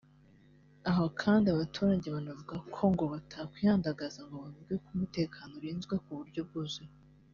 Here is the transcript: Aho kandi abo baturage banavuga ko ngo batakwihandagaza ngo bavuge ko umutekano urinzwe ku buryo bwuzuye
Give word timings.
Aho 0.89 1.03
kandi 1.21 1.45
abo 1.47 1.57
baturage 1.63 2.07
banavuga 2.15 2.55
ko 2.73 2.83
ngo 2.91 3.03
batakwihandagaza 3.13 4.19
ngo 4.25 4.35
bavuge 4.43 4.73
ko 4.83 4.87
umutekano 4.95 5.51
urinzwe 5.55 5.95
ku 6.03 6.11
buryo 6.19 6.41
bwuzuye 6.49 6.93